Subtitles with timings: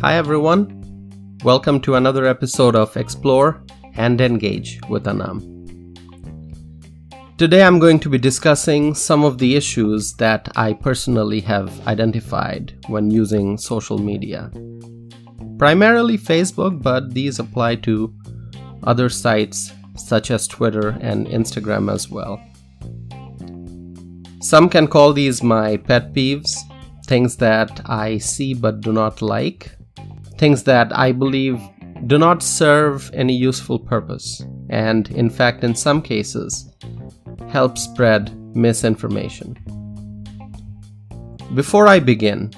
[0.00, 1.38] Hi, everyone.
[1.42, 3.64] Welcome to another episode of Explore
[3.94, 5.40] and Engage with Anam.
[7.38, 12.78] Today, I'm going to be discussing some of the issues that I personally have identified
[12.86, 14.52] when using social media.
[15.58, 18.14] Primarily Facebook, but these apply to
[18.84, 22.40] other sites such as Twitter and Instagram as well.
[24.42, 26.56] Some can call these my pet peeves,
[27.06, 29.70] things that I see but do not like,
[30.38, 31.60] things that I believe
[32.06, 36.74] do not serve any useful purpose, and in fact, in some cases,
[37.48, 39.56] help spread misinformation.
[41.54, 42.50] Before I begin,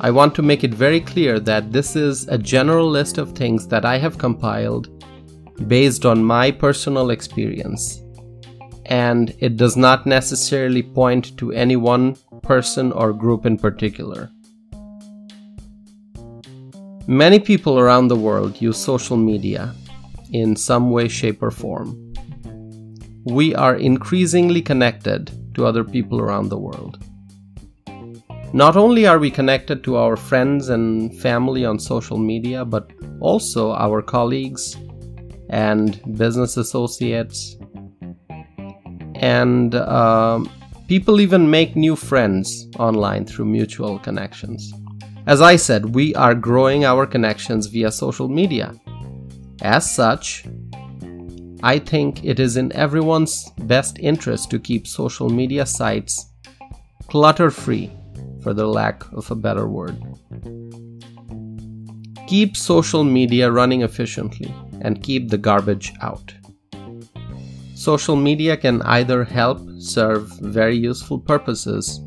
[0.00, 3.66] I want to make it very clear that this is a general list of things
[3.68, 5.02] that I have compiled
[5.66, 8.02] based on my personal experience.
[8.86, 14.30] And it does not necessarily point to any one person or group in particular.
[17.08, 19.74] Many people around the world use social media
[20.32, 22.12] in some way, shape, or form.
[23.24, 26.98] We are increasingly connected to other people around the world.
[28.52, 32.90] Not only are we connected to our friends and family on social media, but
[33.20, 34.76] also our colleagues,
[35.50, 37.56] and business associates.
[39.20, 40.50] And um,
[40.88, 44.72] people even make new friends online through mutual connections.
[45.26, 48.74] As I said, we are growing our connections via social media.
[49.62, 50.44] As such,
[51.62, 56.26] I think it is in everyone's best interest to keep social media sites
[57.08, 57.90] clutter free,
[58.42, 59.96] for the lack of a better word.
[62.28, 66.32] Keep social media running efficiently and keep the garbage out.
[67.86, 72.00] Social media can either help serve very useful purposes,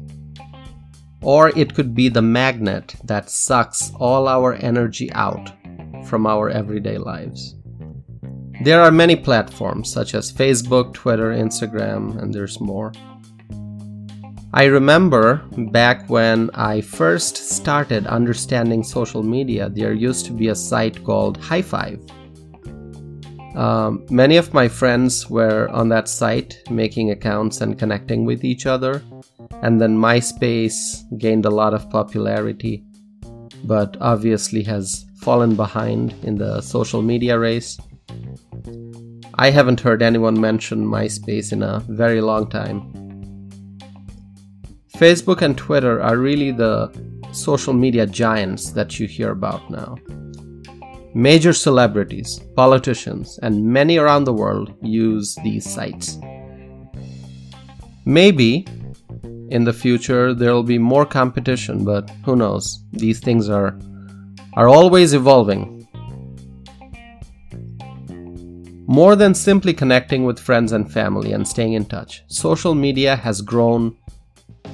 [1.21, 5.49] or it could be the magnet that sucks all our energy out
[6.05, 7.55] from our everyday lives.
[8.61, 12.91] There are many platforms such as Facebook, Twitter, Instagram, and there's more.
[14.53, 20.55] I remember back when I first started understanding social media, there used to be a
[20.55, 22.18] site called Hi5
[23.55, 28.65] um, many of my friends were on that site making accounts and connecting with each
[28.65, 29.03] other.
[29.61, 32.83] And then MySpace gained a lot of popularity,
[33.63, 37.77] but obviously has fallen behind in the social media race.
[39.35, 42.93] I haven't heard anyone mention MySpace in a very long time.
[44.95, 46.91] Facebook and Twitter are really the
[47.31, 49.95] social media giants that you hear about now.
[51.15, 56.19] Major celebrities, politicians, and many around the world use these sites.
[58.05, 58.67] Maybe
[59.49, 62.83] in the future there will be more competition, but who knows?
[62.91, 63.79] These things are
[64.53, 65.87] are always evolving.
[68.87, 73.41] More than simply connecting with friends and family and staying in touch, social media has
[73.41, 73.95] grown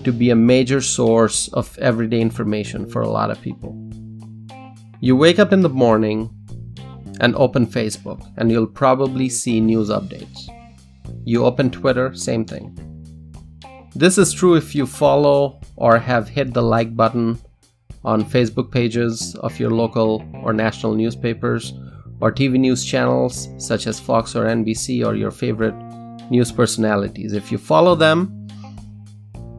[0.04, 3.74] to be a major source of everyday information for a lot of people.
[5.06, 6.32] You wake up in the morning
[7.22, 10.50] and open Facebook, and you'll probably see news updates.
[11.24, 12.76] You open Twitter, same thing.
[13.94, 17.38] This is true if you follow or have hit the like button
[18.04, 21.74] on Facebook pages of your local or national newspapers
[22.20, 25.76] or TV news channels such as Fox or NBC or your favorite
[26.32, 27.34] news personalities.
[27.34, 28.48] If you follow them,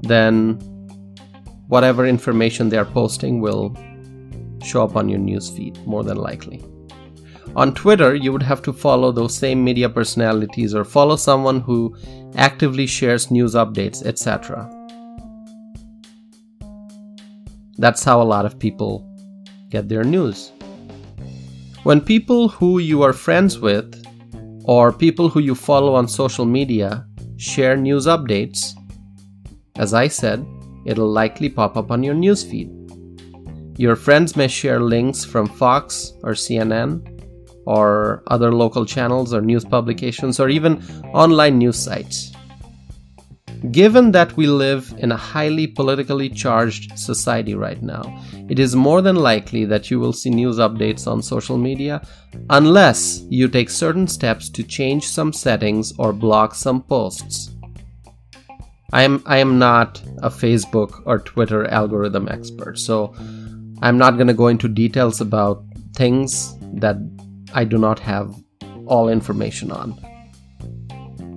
[0.03, 0.59] then
[1.69, 3.77] whatever information they are posting will
[4.67, 6.65] show up on your newsfeed, more than likely.
[7.55, 11.97] On Twitter, you would have to follow those same media personalities or follow someone who
[12.35, 14.69] actively shares news updates, etc.
[17.79, 19.09] That's how a lot of people
[19.71, 20.53] get their news.
[21.85, 24.05] When people who you are friends with
[24.65, 27.07] or people who you follow on social media
[27.37, 28.75] share news updates,
[29.77, 30.45] as I said,
[30.85, 32.86] it'll likely pop up on your newsfeed.
[33.79, 37.13] Your friends may share links from Fox or CNN
[37.67, 40.83] or other local channels or news publications or even
[41.13, 42.33] online news sites.
[43.71, 49.03] Given that we live in a highly politically charged society right now, it is more
[49.03, 52.07] than likely that you will see news updates on social media
[52.51, 57.51] unless you take certain steps to change some settings or block some posts.
[58.93, 63.15] I am I am not a Facebook or Twitter algorithm expert, so
[63.83, 65.63] I'm not going to go into details about
[65.95, 66.97] things that
[67.53, 68.35] I do not have
[68.87, 69.95] all information on.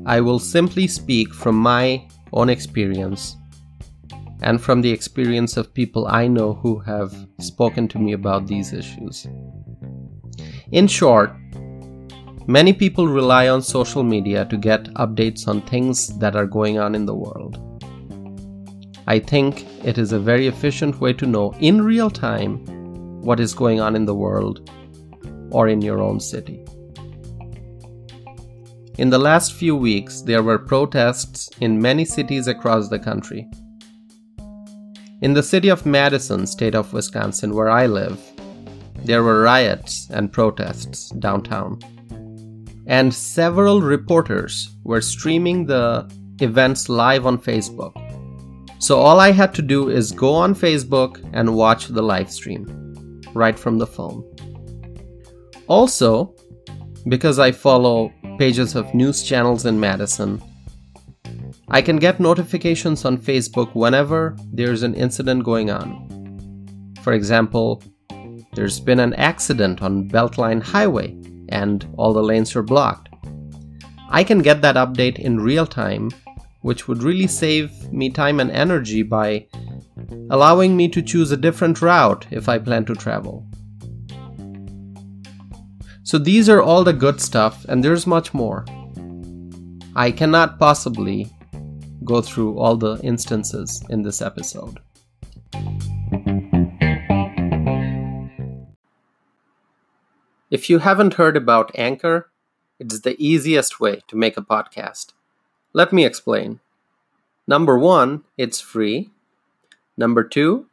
[0.06, 3.36] I will simply speak from my own experience
[4.41, 8.74] and from the experience of people I know who have spoken to me about these
[8.74, 9.27] issues.
[10.71, 11.36] In short,
[12.47, 16.95] many people rely on social media to get updates on things that are going on
[16.95, 17.69] in the world.
[19.09, 22.63] I think it is a very efficient way to know in real time
[23.23, 24.69] what is going on in the world
[25.50, 26.63] or in your own city.
[29.00, 33.50] In the last few weeks, there were protests in many cities across the country.
[35.23, 38.19] In the city of Madison, state of Wisconsin, where I live,
[39.05, 41.79] there were riots and protests downtown.
[42.85, 46.07] And several reporters were streaming the
[46.41, 48.08] events live on Facebook.
[48.79, 53.21] So all I had to do is go on Facebook and watch the live stream
[53.33, 54.23] right from the phone.
[55.67, 56.33] Also,
[57.07, 60.41] because I follow pages of news channels in Madison.
[61.67, 66.95] I can get notifications on Facebook whenever there's an incident going on.
[67.03, 67.83] For example,
[68.53, 71.17] there's been an accident on Beltline Highway
[71.49, 73.09] and all the lanes are blocked.
[74.09, 76.09] I can get that update in real time,
[76.61, 79.47] which would really save me time and energy by
[80.29, 83.45] allowing me to choose a different route if I plan to travel.
[86.03, 88.65] So these are all the good stuff, and there's much more.
[89.95, 91.31] I cannot possibly
[92.03, 94.79] go through all the instances in this episode.
[100.50, 102.31] If you haven't heard about Anchor,
[102.79, 105.13] it's the easiest way to make a podcast.
[105.74, 106.60] Let me explain.
[107.48, 109.10] Number one, it's free.
[109.98, 110.68] Number two,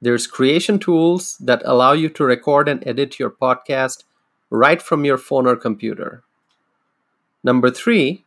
[0.00, 4.04] there's creation tools that allow you to record and edit your podcast
[4.50, 6.22] right from your phone or computer.
[7.44, 8.24] Number three,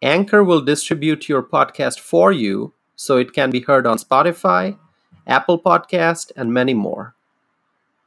[0.00, 4.76] Anchor will distribute your podcast for you so it can be heard on Spotify,
[5.26, 7.14] Apple Podcast, and many more.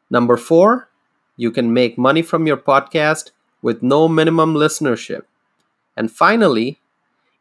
[0.10, 0.90] Number four,
[1.38, 3.32] you can make money from your podcast
[3.62, 5.24] with no minimum listenership.
[5.96, 6.80] And finally,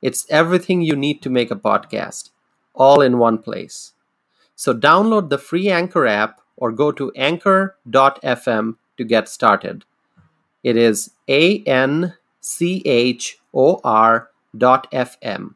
[0.02, 2.30] it's everything you need to make a podcast,
[2.74, 3.92] all in one place.
[4.56, 9.84] So download the free Anchor app or go to anchor.fm to get started.
[10.62, 15.54] It is A N C H O R dot FM.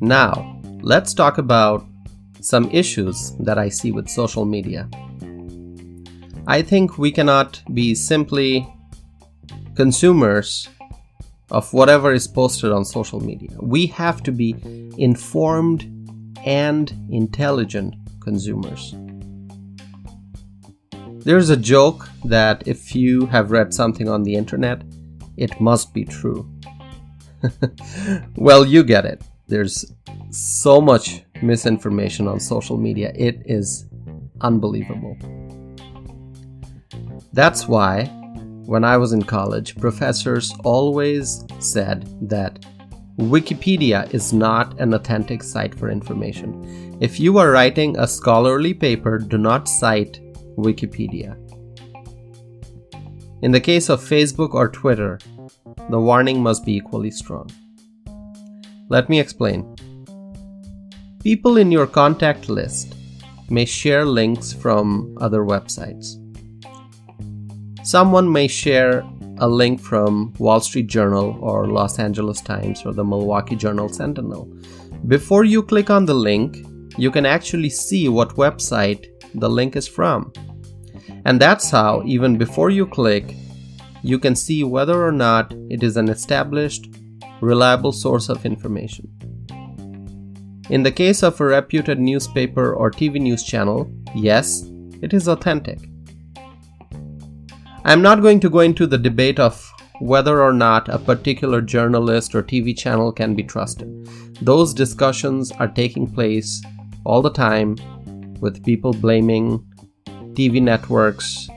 [0.00, 1.86] Now, let's talk about
[2.40, 4.88] some issues that I see with social media.
[6.46, 8.66] I think we cannot be simply
[9.76, 10.68] consumers
[11.50, 13.50] of whatever is posted on social media.
[13.60, 14.56] We have to be
[14.98, 15.84] informed
[16.44, 18.94] and intelligent consumers.
[21.24, 24.82] There's a joke that if you have read something on the internet,
[25.36, 26.50] it must be true.
[28.36, 29.22] well, you get it.
[29.46, 29.92] There's
[30.30, 33.86] so much misinformation on social media, it is
[34.40, 35.16] unbelievable.
[37.32, 38.04] That's why,
[38.66, 42.64] when I was in college, professors always said that
[43.18, 46.96] Wikipedia is not an authentic site for information.
[47.00, 50.20] If you are writing a scholarly paper, do not cite
[50.56, 51.36] Wikipedia.
[53.42, 55.18] In the case of Facebook or Twitter,
[55.90, 57.50] the warning must be equally strong.
[58.88, 59.74] Let me explain.
[61.22, 62.94] People in your contact list
[63.50, 66.21] may share links from other websites.
[67.82, 69.04] Someone may share
[69.38, 74.48] a link from Wall Street Journal or Los Angeles Times or the Milwaukee Journal Sentinel.
[75.08, 76.58] Before you click on the link,
[76.96, 80.32] you can actually see what website the link is from.
[81.24, 83.34] And that's how, even before you click,
[84.02, 86.88] you can see whether or not it is an established,
[87.40, 89.10] reliable source of information.
[90.70, 94.70] In the case of a reputed newspaper or TV news channel, yes,
[95.02, 95.80] it is authentic.
[97.84, 102.34] I'm not going to go into the debate of whether or not a particular journalist
[102.34, 103.88] or TV channel can be trusted.
[104.40, 106.62] Those discussions are taking place
[107.04, 107.76] all the time
[108.40, 109.64] with people blaming
[110.34, 111.48] TV networks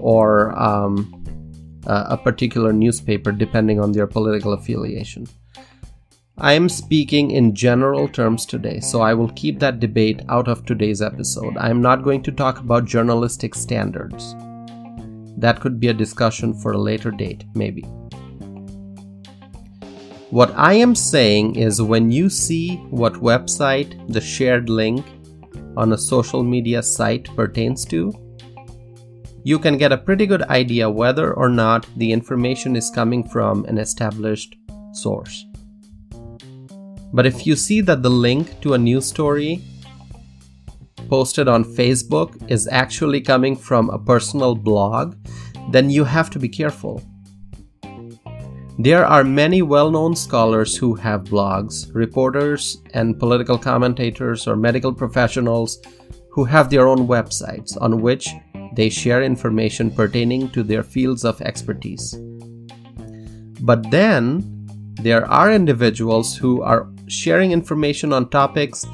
[0.00, 1.16] or um,
[1.86, 5.28] a particular newspaper depending on their political affiliation.
[6.38, 10.64] I am speaking in general terms today, so I will keep that debate out of
[10.64, 11.56] today's episode.
[11.56, 14.34] I am not going to talk about journalistic standards.
[15.36, 17.82] That could be a discussion for a later date, maybe.
[20.30, 25.04] What I am saying is when you see what website the shared link
[25.76, 28.12] on a social media site pertains to,
[29.42, 33.64] you can get a pretty good idea whether or not the information is coming from
[33.64, 34.56] an established
[34.92, 35.46] source.
[37.12, 39.62] But if you see that the link to a news story
[41.10, 45.16] posted on Facebook is actually coming from a personal blog,
[45.72, 47.02] then you have to be careful.
[48.78, 54.94] There are many well known scholars who have blogs, reporters and political commentators or medical
[54.94, 55.82] professionals
[56.30, 58.28] who have their own websites on which
[58.76, 62.14] they share information pertaining to their fields of expertise.
[63.60, 64.46] But then,
[65.02, 68.86] there are individuals who are sharing information on topics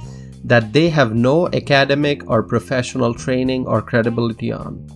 [0.46, 4.86] that they have no academic or professional training or credibility on.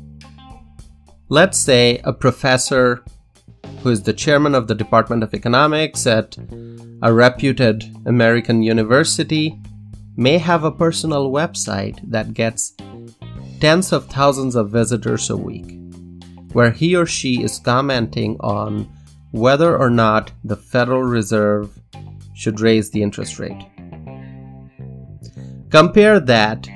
[1.28, 3.04] Let's say a professor
[3.83, 6.37] who is the chairman of the Department of Economics at
[7.02, 9.59] a reputed American university
[10.16, 12.75] may have a personal website that gets
[13.61, 15.78] tens of thousands of visitors a week,
[16.52, 18.88] where he or she is commenting on
[19.33, 21.76] whether or not the Federal Reserve
[22.35, 23.70] should raise the interest rate.
[25.71, 26.69] Compare that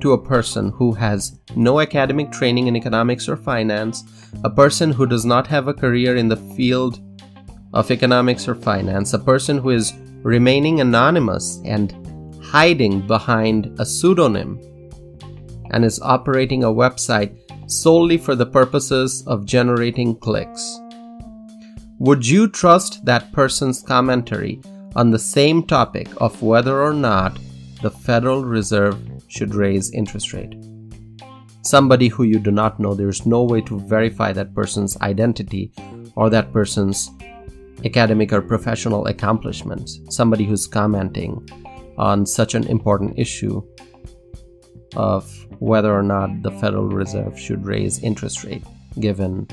[0.00, 4.02] to a person who has no academic training in economics or finance,
[4.44, 7.00] a person who does not have a career in the field
[7.74, 9.92] of economics or finance, a person who is
[10.22, 11.94] remaining anonymous and
[12.42, 14.58] hiding behind a pseudonym,
[15.72, 17.36] and is operating a website
[17.70, 20.80] solely for the purposes of generating clicks.
[21.98, 24.62] Would you trust that person's commentary
[24.96, 27.38] on the same topic of whether or not
[27.82, 30.54] the Federal Reserve should raise interest rate.
[31.62, 35.72] Somebody who you do not know, there's no way to verify that person's identity
[36.16, 37.10] or that person's
[37.84, 40.00] academic or professional accomplishments.
[40.08, 41.48] Somebody who's commenting
[41.96, 43.62] on such an important issue
[44.96, 48.64] of whether or not the Federal Reserve should raise interest rate,
[48.98, 49.46] given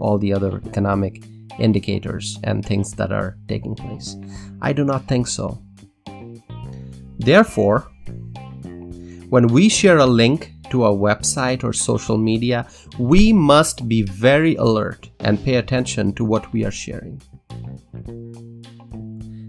[0.00, 1.24] all the other economic
[1.58, 4.16] indicators and things that are taking place.
[4.60, 5.62] I do not think so.
[7.24, 7.88] Therefore,
[9.28, 12.66] when we share a link to a website or social media,
[12.98, 17.22] we must be very alert and pay attention to what we are sharing.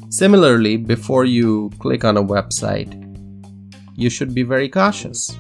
[0.09, 2.91] Similarly, before you click on a website,
[3.95, 5.35] you should be very cautious.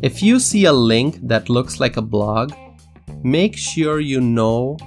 [0.00, 2.54] If you see a link that looks like a blog,
[3.22, 4.78] make sure you know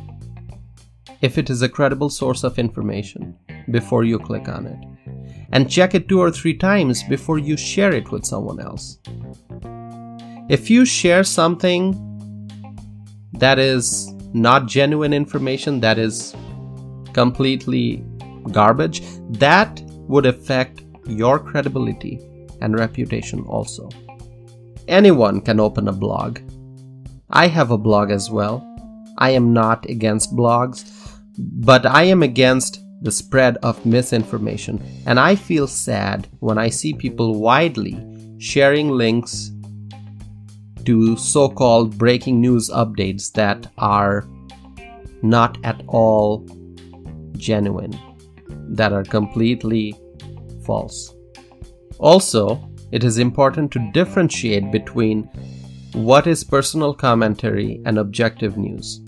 [1.21, 3.37] if it is a credible source of information
[3.69, 4.92] before you click on it
[5.53, 8.97] and check it two or three times before you share it with someone else.
[10.49, 11.93] If you share something
[13.33, 16.35] that is not genuine information, that is
[17.13, 18.03] completely
[18.51, 19.03] garbage,
[19.37, 19.79] that
[20.09, 22.19] would affect your credibility
[22.61, 23.89] and reputation also.
[24.87, 26.39] Anyone can open a blog.
[27.29, 28.67] I have a blog as well.
[29.19, 30.83] I am not against blogs,
[31.37, 36.93] but I am against the spread of misinformation, and I feel sad when I see
[36.93, 38.01] people widely
[38.39, 39.51] sharing links
[40.85, 44.25] to so called breaking news updates that are
[45.21, 46.45] not at all
[47.33, 47.97] genuine,
[48.69, 49.93] that are completely
[50.65, 51.13] false.
[51.99, 55.23] Also, it is important to differentiate between
[55.93, 59.01] what is personal commentary and objective news.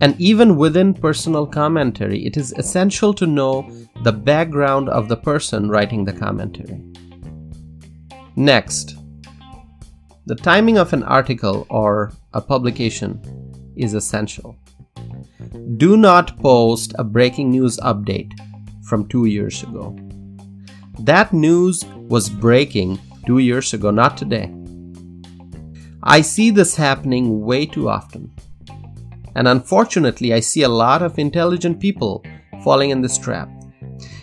[0.00, 3.70] And even within personal commentary, it is essential to know
[4.02, 6.82] the background of the person writing the commentary.
[8.36, 8.96] Next,
[10.26, 13.20] the timing of an article or a publication
[13.76, 14.56] is essential.
[15.76, 18.32] Do not post a breaking news update
[18.84, 19.96] from two years ago.
[21.00, 24.52] That news was breaking two years ago, not today.
[26.02, 28.32] I see this happening way too often.
[29.36, 32.24] And unfortunately, I see a lot of intelligent people
[32.62, 33.48] falling in this trap.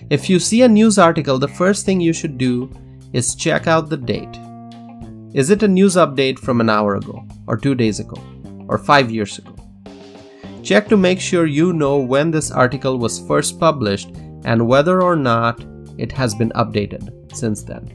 [0.10, 2.72] If you see a news article, the first thing you should do
[3.14, 4.38] is check out the date.
[5.34, 8.22] Is it a news update from an hour ago, or two days ago,
[8.68, 9.56] or five years ago?
[10.64, 14.10] Check to make sure you know when this article was first published
[14.44, 15.64] and whether or not
[15.98, 17.90] it has been updated since then.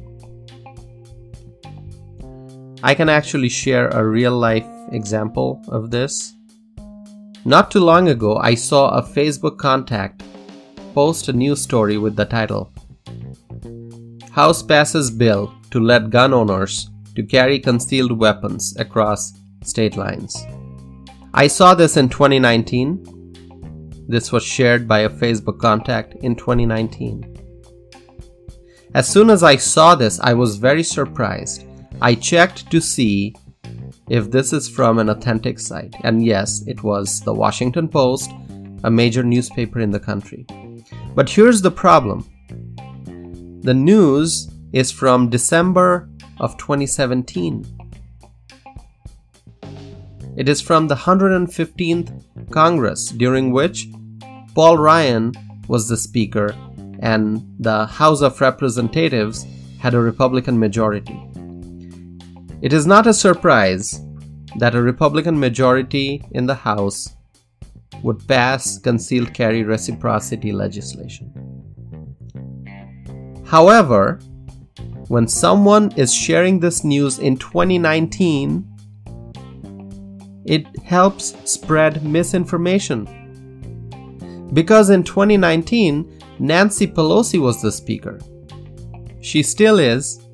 [2.82, 6.35] I can actually share a real life example of this.
[7.46, 10.24] Not too long ago, I saw a Facebook contact
[10.94, 12.72] post a news story with the title
[14.32, 20.44] House passes bill to let gun owners to carry concealed weapons across state lines.
[21.34, 24.02] I saw this in 2019.
[24.08, 27.32] This was shared by a Facebook contact in 2019.
[28.92, 31.64] As soon as I saw this, I was very surprised.
[32.02, 33.36] I checked to see
[34.08, 35.94] if this is from an authentic site.
[36.04, 38.30] And yes, it was the Washington Post,
[38.84, 40.46] a major newspaper in the country.
[41.14, 42.24] But here's the problem
[43.62, 46.08] the news is from December
[46.38, 47.64] of 2017.
[50.36, 53.88] It is from the 115th Congress, during which
[54.54, 55.32] Paul Ryan
[55.66, 56.54] was the Speaker
[57.00, 59.46] and the House of Representatives
[59.78, 61.25] had a Republican majority.
[62.62, 64.00] It is not a surprise
[64.58, 67.14] that a Republican majority in the House
[68.02, 71.32] would pass concealed carry reciprocity legislation.
[73.46, 74.20] However,
[75.08, 78.66] when someone is sharing this news in 2019,
[80.46, 83.06] it helps spread misinformation.
[84.52, 88.18] Because in 2019, Nancy Pelosi was the Speaker.
[89.20, 90.25] She still is,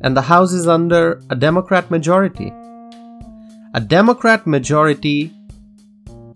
[0.00, 2.52] and the House is under a Democrat majority.
[3.74, 5.32] A Democrat majority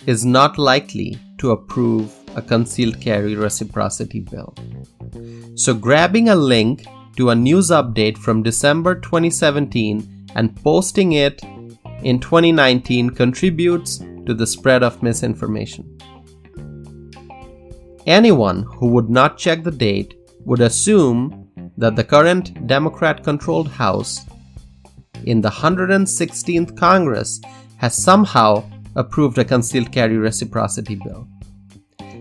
[0.06, 4.54] is not likely to approve a concealed carry reciprocity bill.
[5.54, 11.42] So, grabbing a link to a news update from December 2017 and posting it
[12.02, 15.98] in 2019 contributes to the spread of misinformation.
[18.06, 20.14] Anyone who would not check the date
[20.44, 21.41] would assume
[21.82, 24.24] that the current Democrat controlled House
[25.24, 27.40] in the 116th Congress
[27.78, 28.62] has somehow
[28.94, 31.26] approved a concealed carry reciprocity bill.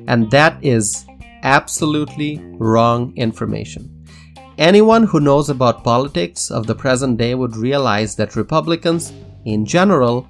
[0.07, 1.05] And that is
[1.43, 4.03] absolutely wrong information.
[4.57, 9.13] Anyone who knows about politics of the present day would realize that Republicans,
[9.45, 10.27] in general,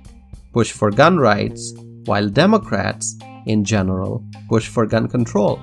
[0.51, 1.73] push for gun rights,
[2.03, 5.57] while Democrats, in general, push for gun control.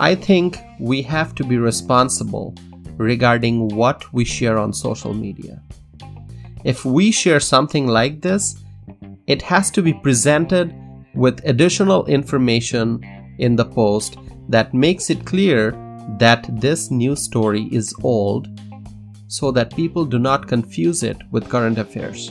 [0.00, 2.54] I think we have to be responsible
[2.98, 5.60] regarding what we share on social media.
[6.62, 8.62] If we share something like this,
[9.26, 10.72] it has to be presented
[11.16, 13.00] with additional information
[13.38, 14.18] in the post
[14.48, 15.72] that makes it clear
[16.20, 18.48] that this news story is old
[19.26, 22.30] so that people do not confuse it with current affairs.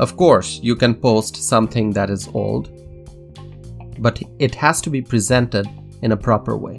[0.00, 2.77] Of course, you can post something that is old,
[3.98, 5.66] but it has to be presented
[6.02, 6.78] in a proper way.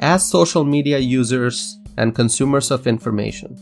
[0.00, 3.56] As social media users and consumers of information,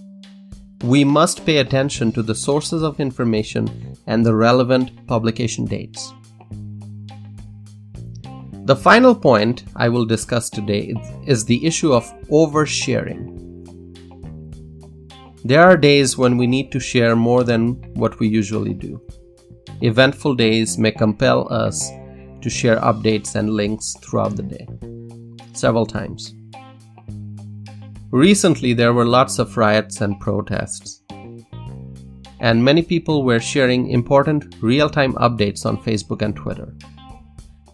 [0.85, 6.13] we must pay attention to the sources of information and the relevant publication dates.
[8.67, 10.95] The final point I will discuss today
[11.27, 13.35] is the issue of oversharing.
[15.43, 19.01] There are days when we need to share more than what we usually do.
[19.81, 21.91] Eventful days may compel us
[22.41, 24.67] to share updates and links throughout the day,
[25.53, 26.35] several times.
[28.11, 31.03] Recently, there were lots of riots and protests.
[32.41, 36.75] And many people were sharing important real time updates on Facebook and Twitter.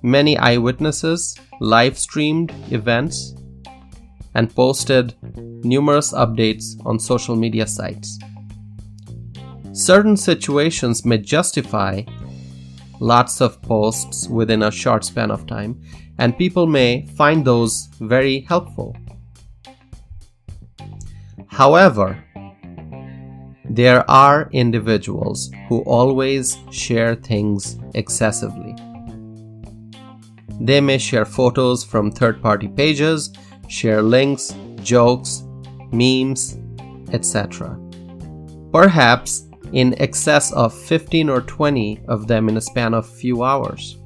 [0.02, 3.34] Many eyewitnesses live streamed events
[4.34, 5.14] and posted
[5.64, 8.18] numerous updates on social media sites.
[9.74, 12.00] Certain situations may justify
[13.00, 15.82] lots of posts within a short span of time,
[16.18, 18.96] and people may find those very helpful.
[21.48, 22.22] However,
[23.68, 28.76] there are individuals who always share things excessively.
[30.60, 33.32] They may share photos from third party pages,
[33.68, 35.42] share links, jokes,
[35.90, 36.58] memes,
[37.12, 37.76] etc.
[38.72, 43.98] Perhaps in excess of 15 or 20 of them in a span of few hours.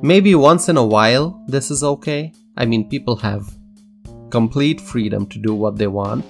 [0.00, 2.32] Maybe once in a while this is okay.
[2.56, 3.52] I mean, people have
[4.30, 6.24] complete freedom to do what they want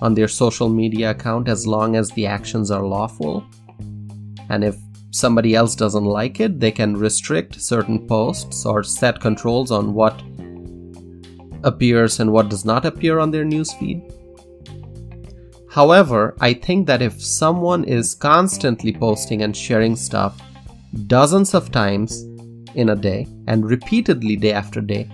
[0.00, 3.44] on their social media account as long as the actions are lawful.
[4.48, 4.76] And if
[5.12, 10.20] somebody else doesn't like it, they can restrict certain posts or set controls on what
[11.62, 14.02] appears and what does not appear on their newsfeed.
[15.72, 20.38] However, I think that if someone is constantly posting and sharing stuff
[21.06, 22.24] dozens of times
[22.74, 25.10] in a day and repeatedly day after day,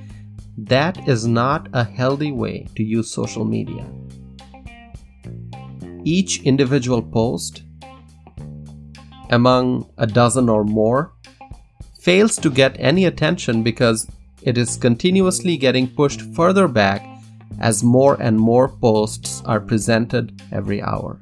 [0.57, 3.87] that is not a healthy way to use social media.
[6.03, 7.63] Each individual post,
[9.31, 11.13] among a dozen or more,
[12.01, 14.11] fails to get any attention because
[14.43, 17.07] it is continuously getting pushed further back
[17.61, 21.21] as more and more posts are presented every hour.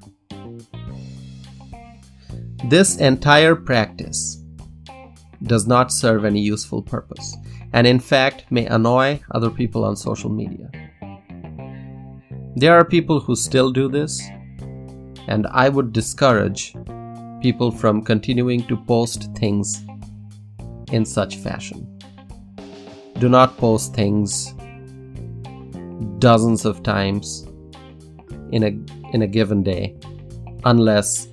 [2.69, 4.43] This entire practice
[5.43, 7.37] does not serve any useful purpose.
[7.73, 10.71] and in fact may annoy other people on social media.
[12.57, 14.23] There are people who still do this,
[15.29, 16.75] and I would discourage
[17.43, 19.85] people from continuing to post things
[20.91, 21.87] in such fashion.
[23.19, 24.55] Do not post things
[26.19, 27.47] dozens of times
[28.53, 29.97] in a in a given day
[30.65, 31.29] unless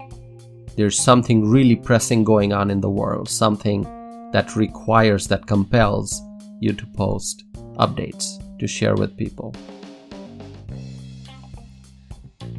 [0.75, 3.83] there's something really pressing going on in the world, something
[4.31, 6.21] that requires that compels
[6.59, 7.43] you to post
[7.77, 9.53] updates to share with people.